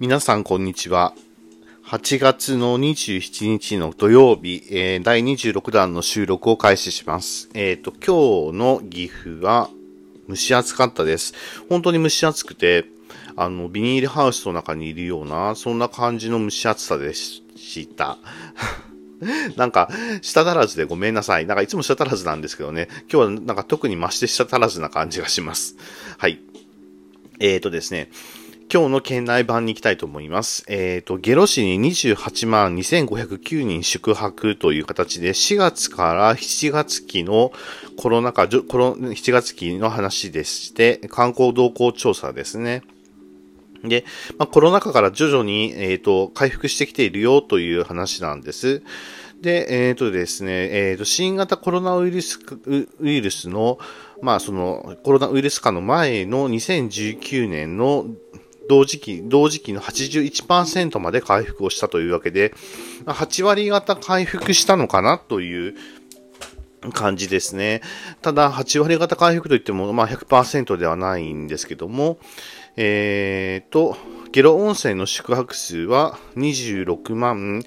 [0.00, 1.12] 皆さん、こんにちは。
[1.84, 7.50] 8月の27日の土曜日、えー、第26弾の収録を開始します。
[7.52, 9.68] えっ、ー、と、今日の岐阜は
[10.28, 11.34] 蒸し暑かったです。
[11.68, 12.84] 本当に蒸し暑くて、
[13.34, 17.42] あの、ビニールハウスの中にいるような、そんな感じの蒸し暑さでし
[17.96, 18.18] た。
[19.56, 19.90] なんか、
[20.22, 21.46] 舌足らずでごめんなさい。
[21.46, 22.86] なんかいつも舌足らずなんですけどね。
[23.12, 25.76] 今日はなんか特に増して舌足らずな感じがします。
[26.18, 26.38] はい。
[27.40, 28.10] えーとですね。
[28.70, 30.62] 今日の県内版に行きたいと思います。
[30.68, 37.50] えっ、ー、と、ゲロ市に28万2509人宿泊という形で、4月から7月期の
[37.96, 42.82] コロナ禍、コロ7月期の話でして、観光動向調査ですね。
[43.84, 44.04] で、
[44.36, 48.82] まあ、コロナ禍から徐々に、え、ー、と、回復してきているよという話なんです。
[49.40, 52.38] で、えっ、ー、とですね、えっ、ー、と、新型コロナウイルス、
[53.00, 53.78] ウイルスの、
[54.20, 58.04] まあ、その、コロナウイルス化の前の2019年の
[58.68, 62.54] 同時期、同時期の81%まで回復をしたというわけで、
[63.06, 65.74] 8割方回復したのかなという
[66.92, 67.82] 感じですね。
[68.22, 72.18] ただ、8割方回復といっても、まあ100%ではないんですけども、
[72.76, 73.96] えーと、
[74.32, 77.62] ゲロ温泉の宿泊数は26万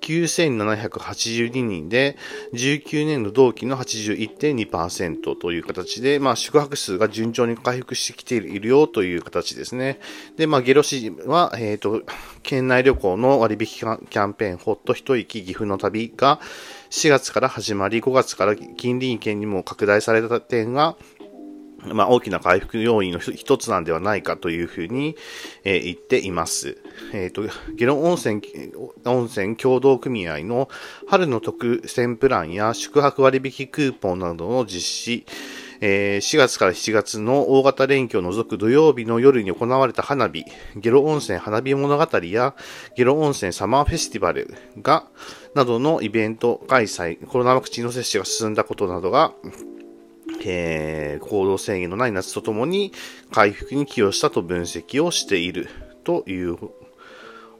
[0.00, 2.16] 9782人で、
[2.52, 9.98] 19年の同期の81.2%という形で、まあ、宿泊数が順調に回復してきているよという形ですね。
[10.36, 12.02] で、まあ、ゲロ市は、えっ、ー、と、
[12.42, 16.40] 県内旅行の割引キャンペーン、ほっと一息岐阜の旅が
[16.90, 20.96] 4月から始まり、5月から近隣県にも拡大された点が、
[21.92, 25.16] まあ、大きな回復要因の一つなんではないかというふうに、
[25.64, 26.78] えー、言っています。
[27.12, 27.42] えっ、ー、と、
[27.74, 28.42] ゲロ温泉、
[29.04, 30.68] 温泉協同組合の
[31.06, 35.26] 春の特選プランや宿泊割引クーポンなどの実施、
[35.80, 40.44] えー、4月から7月の大型連休を除く土曜日の夜に行われた花火、
[40.76, 42.54] ゲロ温泉花火物語や
[42.96, 45.06] ゲロ温泉サマーフェスティバルが、
[45.54, 49.32] などのイベント開催、コロナワクチンの接種が進んだことなどが、
[50.48, 52.92] えー、行動制限のない夏とともに
[53.32, 55.68] 回復に寄与したと分析をしている
[56.04, 56.56] という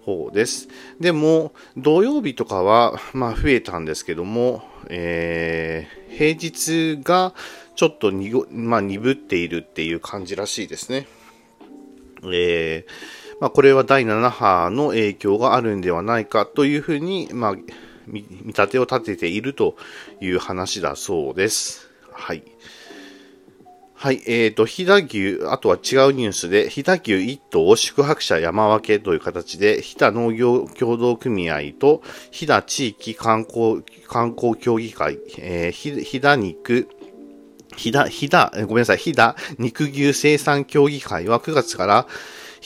[0.06, 0.68] 方です。
[1.00, 7.34] でも、土曜日とかは、まあ増えたんですけども、えー、平日が
[7.74, 11.08] ちょっとにご、まあ、鈍っているっていう感じらしいですね。
[12.22, 17.54] えー、まあ、これは第7波の影響があるんではないかというふうに、まあ、
[18.06, 19.76] 見立てを立てていると
[20.20, 21.90] いう話だそうです。
[22.16, 22.42] はい。
[23.98, 25.06] はい、えっ、ー、と、飛騨
[25.38, 36.88] 牛、あとは違うニュースで、飛騨牛1頭を宿泊者山分けという形で、飛騨農業協同組合と、飛騨地域観光、観光協議会、えー、飛騨肉、
[37.74, 42.06] 飛騨、飛騨、ごめんなさい、飛騨肉牛生産協議会は9月から、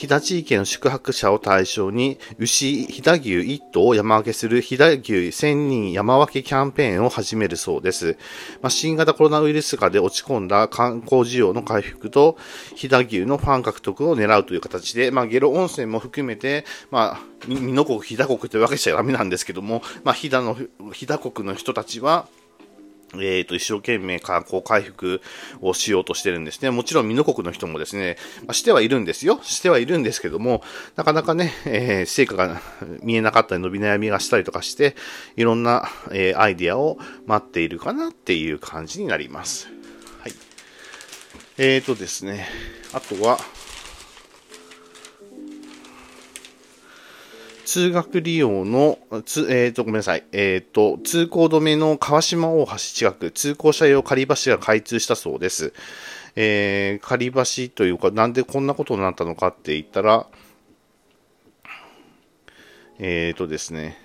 [0.01, 8.17] 飛騨地域の宿泊者を対象に、牛、飛騨牛1頭を山分けする飛騨牛1000人山分けキャンペーンを始めるそうです。
[8.63, 12.35] まあ、新型コロナウイルス化で落ち込んだ観光需要の回復と、
[12.73, 20.55] 飛騨牛のファン獲得を狙うという形で、まあ、ゲロ温泉も含めて、まあ、美濃国、飛騨国というわけじゃダメなんですけども、まあ、飛騨の、
[20.93, 22.27] 飛騨国の人たちは、
[23.15, 25.21] えっ、ー、と、一生懸命観光回復
[25.61, 26.69] をしようとしてるんですね。
[26.71, 29.39] もちろん、美濃国の人もですね、まあ、してはいるんですよ。
[29.43, 30.63] してはいるんですけども、
[30.95, 32.61] なかなかね、えー、成果が
[33.01, 34.95] 見えなかったり、伸び悩みがしたりとかして、
[35.35, 39.67] いろんな、えー、アイディアを待っているかなっていう感じになります。
[40.21, 40.33] はい。
[41.57, 42.47] えっ、ー、とですね、
[42.93, 43.39] あとは、
[47.71, 50.25] 通学利用の、つえっ、ー、と、ごめんなさい。
[50.33, 55.71] えっ、ー、と、通行止めの川島大橋近く、通行車用仮橋が開通したそうです。
[56.35, 60.27] えー、仮橋というか、なんでこんなことになったのかって言ったら、
[62.99, 63.97] えっ、ー、とですね、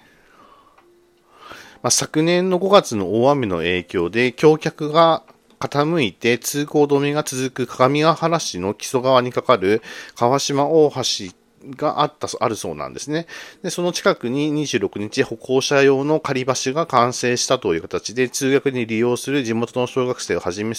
[1.82, 5.25] まあ、昨年の5月の大雨の影響で、橋脚が
[5.59, 9.82] 傾いて通行止めが続く鏡ヶ原市の木曽川にかかる
[10.15, 11.34] 川島大橋
[11.71, 13.26] があった、あるそうなんですね。
[13.62, 20.75] で、その近くに26日歩行者用の仮橋が完成したという形で、通学に利用する地元の小学生をはじめ、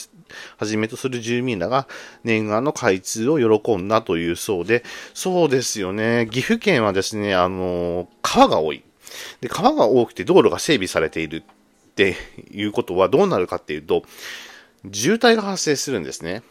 [0.57, 1.87] はじめとする住民らが
[2.23, 4.83] 念願の開通を喜んだというそうで、
[5.13, 6.27] そうですよね。
[6.31, 8.83] 岐阜県はですね、あの、川が多い。
[9.41, 12.15] で、川が多くて道路が整備されているって
[12.51, 14.03] いうことはどうなるかっていうと、
[14.91, 16.43] 渋滞が発生するんですね。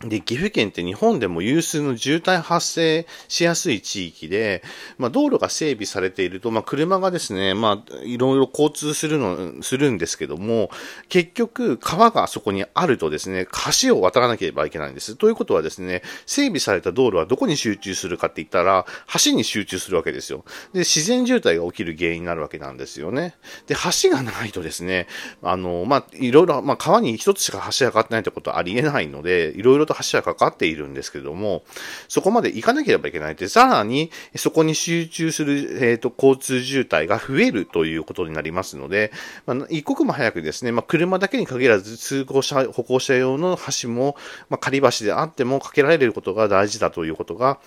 [0.00, 4.62] で、岐阜県って日本でも有数の渋滞発生しやすい地域で、
[4.96, 10.70] まあ、道路が整備されていると、まあ、車がですね、まあ、いろいろ交通するの、するんですけども、
[11.08, 13.48] 結局、川がそこにあるとですね、
[13.82, 15.16] 橋を渡らなければいけないんです。
[15.16, 18.86] ということはですね、整備された道路はどこに集中するかって言ったら、
[19.24, 20.44] 橋に集中するわけですよ。
[20.72, 23.34] で、自然渋滞が起きる原因になるわけなんですよね。
[23.66, 25.08] で、橋がないとですね、
[25.42, 31.62] あの、まあ、いろいろ、まあ、川に一つしか橋上がってないってことはありえないので、いろいろと橋はかかっているんですけども、
[32.08, 39.12] そこまで行かなければいけないで、さらにそこに集中する、えっ、ー、と、交通渋滞が増えるということになりますので、
[39.46, 44.16] まあ、一刻も早くですね、まあ、車だけに限らず通行者、歩行者用の橋も、
[44.50, 47.58] まあ、仮橋であってもかけられることが大事だということが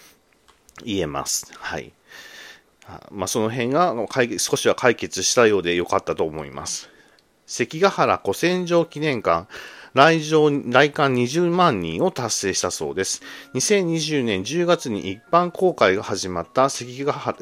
[0.83, 1.51] 言えます。
[1.57, 1.91] はい。
[3.09, 3.95] まあ、その辺が
[4.38, 6.89] 少しは解決したようでよかったと思います。
[7.45, 9.47] 関ヶ原古戦場記念館
[9.93, 13.21] 来場、来館20万人を達成したそうです。
[13.55, 17.38] 2020年10月に一般公開が始まった関ヶ原、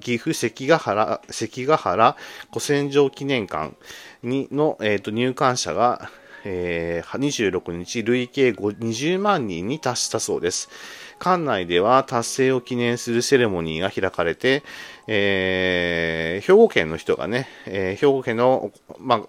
[0.00, 2.16] 岐阜関ヶ原、関ヶ原
[2.48, 3.74] 古戦場記念館
[4.22, 6.10] にの、えーと、入館者が、
[6.44, 10.70] えー、26日累計20万人に達したそうです。
[11.18, 14.62] 館内では達成を記念するセレモニーが開かれて、
[15.06, 19.20] えー、兵庫県の人がね、えー、兵庫県の、まあ、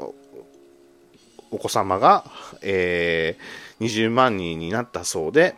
[1.51, 2.25] お子様が、
[2.61, 5.55] えー、20万人になったそうで、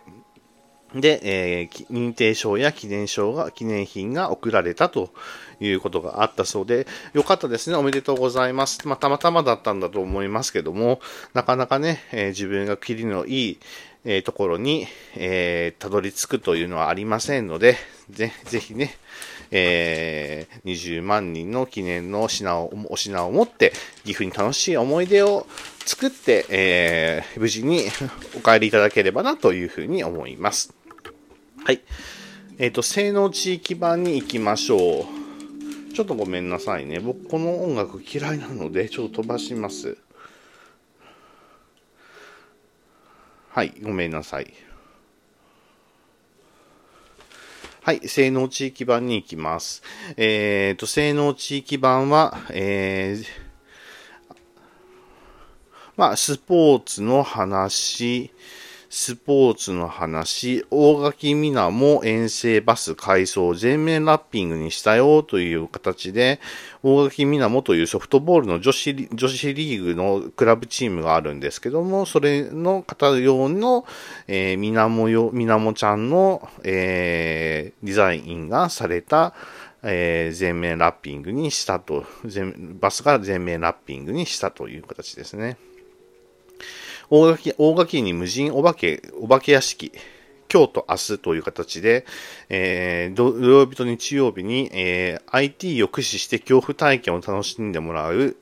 [0.96, 5.12] で、えー、認定証や記念証が、記念品が贈られたと
[5.60, 7.76] いうことがあったそうで、よかったですね。
[7.76, 8.88] おめでとうございます。
[8.88, 11.00] まあ、たまたまだったんだと思いますけども、
[11.34, 13.60] なかなかね、えー、自分が切りのいい、
[14.06, 14.86] えー、ところに、
[15.16, 17.78] えー、たどり着くというのはありませんので、
[18.12, 18.96] ぜぜひね、
[19.56, 23.72] えー、20万人の記念の品を、お品を持って、
[24.04, 25.46] 岐阜に楽しい思い出を
[25.86, 27.84] 作って、えー、無事に
[28.36, 30.74] お帰りいただければなというふうに思います。
[31.64, 31.82] はい。
[32.58, 35.94] えっ、ー、と、性能地域版に行きましょう。
[35.94, 37.00] ちょっとごめんなさいね。
[37.00, 39.98] 僕、この音楽嫌いなので、ちょっと飛ばします。
[43.50, 44.52] はい、ごめんなさい。
[47.86, 49.84] はい、性能地域版に行きます。
[50.16, 53.26] えっ、ー、と、性能地域版は、えー、
[55.98, 58.32] まあ、スポーツの話、
[58.96, 66.40] スポーツの話、大垣みなも遠征バス改装全面ラッピングにしたよという形で、
[66.84, 73.88] 大垣みなもというソフトボールの女子女子リーグのクラブチームがあるんですけども、それの方用の、
[74.28, 79.34] えー、みなもよ、みなもちゃんの、えー、デザインがされた、
[79.82, 82.06] えー、全面ラッピングにしたと、
[82.80, 85.58] バスが全面ラッピングにしたという形ですね。
[87.16, 89.92] 大垣、大垣に無人お化け、お化け屋敷、
[90.52, 92.08] 今日と明日という形で、
[92.50, 98.36] えー、土曜日と日曜日に、えー、IT を駆使して恐怖体験を楽しんでもらう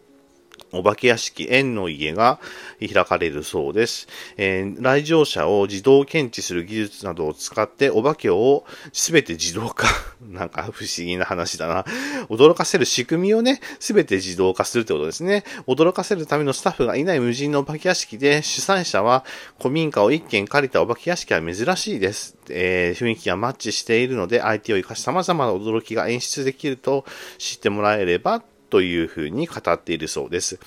[0.72, 2.40] お化け屋敷縁の家が
[2.80, 4.08] 開かれるそうです。
[4.38, 9.88] えー、来場者を自動検知する技術などを使ってお化けをすべて自動化。
[10.22, 11.86] なんか不思議な話だな。
[12.30, 15.44] 驚かせる仕組みをね、すべて自動化するってことですね。
[15.68, 19.26] 驚かせるためのスタッフがいない無人のお化け屋敷で、主催者は
[19.58, 22.38] 古民家を一軒借りたお化け屋敷は珍しいです。
[22.50, 27.06] えー、雰囲気がマッチしているので、相手を生かし様々な驚きが演出できると
[27.38, 30.60] 知ってもらえればというふうに語っているそうです。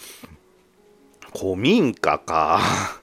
[1.36, 2.60] 古民家か。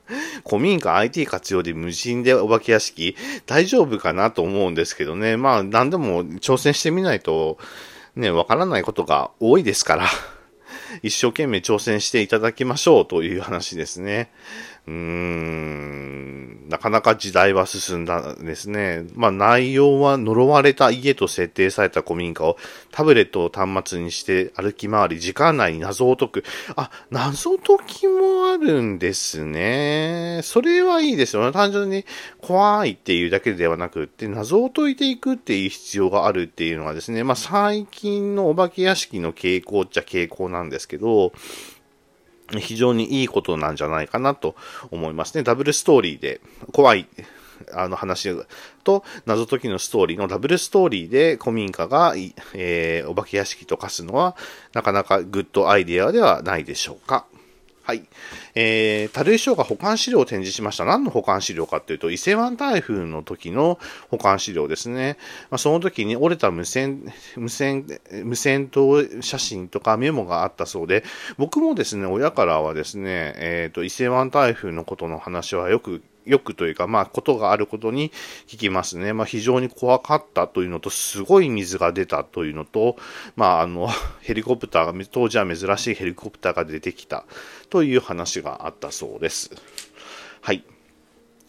[0.48, 5.36] 古民家 IT 活用で無人でお化け屋敷大丈夫かなと思うんですけどね。
[5.36, 7.58] まあ何でも挑戦してみないと
[8.16, 10.08] ね、わからないことが多いですから。
[11.04, 14.32] 一生懸命挑戦していただきましょうという話ですね。
[14.88, 19.06] うーん、なかなか時代は進んだんですね。
[19.14, 22.58] まあ内容は呪われた家と設定された古民家を
[22.92, 26.44] タブレットを端末にして歩き回り、時間内に謎を解く。
[26.76, 30.40] あ、謎解きもあるんですね。
[30.44, 31.52] それはいいですよね。
[31.52, 32.06] 単純に
[32.40, 41.34] 怖いっていうだけではなくって、謎を解いていくっていう必要があるっていうのはですね、まあ最近のお化け屋敷の傾向っちゃ傾向なんですけど、
[42.60, 44.56] 非常にいいことなんじゃないかなと
[44.92, 45.44] 思いますね。
[45.44, 46.42] ダブルストーリーで、
[46.72, 47.08] 怖い、
[47.74, 48.36] あの話
[48.84, 52.16] と謎解きのストーリーのダブルストーリーで古民家が、
[52.54, 54.36] えー、お化け屋敷と化すのは
[54.74, 57.26] なかなかグッドアイデアではないでしょうか。
[57.84, 58.04] はい。
[58.54, 60.86] えー、樽井翔が保管資料を展示しました。
[60.86, 65.18] 何の保管資料かっていうと、伊勢湾台風の時の保管資料ですね。
[65.50, 67.88] まあ、その時に折れた無線、無線、
[68.24, 71.04] 無線塔写真とかメモがあったそうで、
[71.38, 78.12] 僕もですね、親からはですね、えっ、ー、と、伊勢湾台風のことの話はよくよくというか、まあ、ことがあることに
[78.48, 79.14] 聞きますね。
[79.14, 82.98] まあ、非常に怖かったというのと、すごい水が出たというのと、
[83.36, 83.90] まあ、あの、
[84.22, 87.26] ヘリコプターが、当時は珍しいヘリコプターが出てきた
[87.70, 89.52] という話があったそうです。
[90.42, 90.64] はい。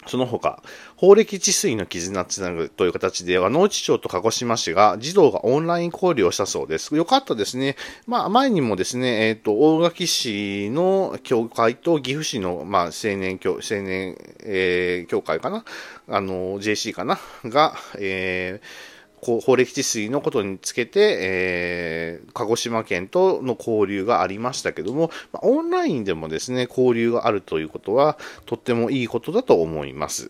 [0.06, 0.62] その他、
[0.96, 6.94] 法歴治水の絆つなぐという形では、農地町と鹿児島市が児童がオンライン交流をしたそうです。
[6.96, 7.76] よかったですね。
[8.06, 15.64] まあ、前にもですね、えっ、ー、と、大垣市の協会と岐阜市の、まあ、青年協、青年、えー、協会かな？
[16.08, 17.18] あの、JC かな？
[17.44, 18.91] が、えー、
[19.22, 30.28] こう法暦治水のことにつけて、えー、鹿児島県との交流がありましたけども、ま、オンラインでもですね、交流があるということは、とってもいいことだと思います。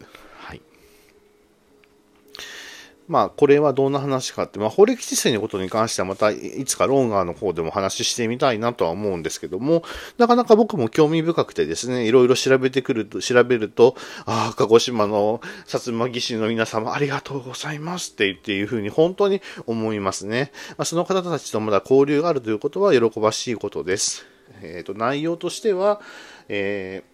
[3.09, 9.83] まあ、これはどんな話かって、まあ、法歴知性のことに関してはまたいつかロンガーの方でも話してみたいなとは思うんですけども、
[10.19, 20.53] なかなか僕も興味深くてですね、いろいろ調べてくると、調べると、ああ、鹿児島の薩摩義士の皆様ありがとうございますって言っていうふうに本当に思いますね。
[20.79, 24.27] まあ、その方たちとまだ交流があるということは喜ばしいことです。
[24.63, 26.01] えっ、ー、と、内容としては、
[26.49, 27.12] えー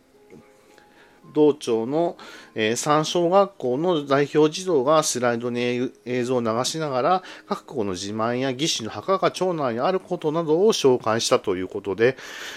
[1.32, 2.16] 道庁の、
[2.54, 12.16] えー、三小学校の代表児童がスライドに映像を流しながら、各校の自慢や義士の墓が町内にあることなどを紹介したということで、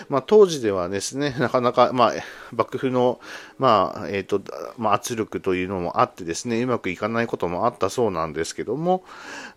[0.10, 2.12] まあ、当時ではですね、なかなか、まあ、
[2.52, 3.20] 幕府の、
[3.60, 4.42] まあ、え、ー、と、
[4.78, 9.04] まあ、圧力というのもあってですね、うまくいかないこともあったそうなんですけども、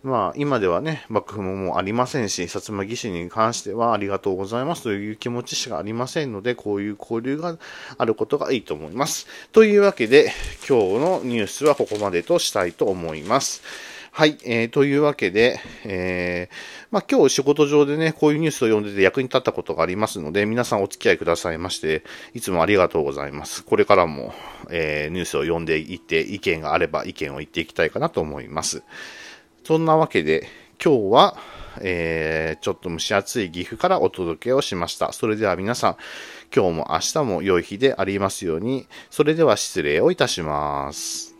[0.03, 7.57] まあ、今ではね、幕府ももうありませんし、薩摩義士に関してはありがとうございますという気持ちしかありませんので、こういう交流が
[7.97, 9.04] あることがいいと思います。
[9.05, 9.27] ます。
[9.51, 10.33] というわけで、
[10.67, 13.61] 今日のニュースはここまでとしたいと思います。
[14.11, 23.63] はい、えー、というわけで、えー、まあ、今日仕事上でね、こういうニュースを読んでて役に立ったことがありますので、皆さんお付き合いくださいまして、いつもありがとうございます。
[23.63, 24.33] これからも、
[24.71, 28.81] えー、ニュースを読んでいって、意見があれば意見を言っていきたいかなと思います。
[29.65, 30.47] そんなわけで、
[30.83, 31.37] 今日は、
[31.81, 35.13] えー、ちょっと蒸し暑い岐阜からお届けをしました。
[35.13, 35.97] それでは皆さん、
[36.55, 41.34] 今日も明日も良い日でありますように、それでは失礼をいたします。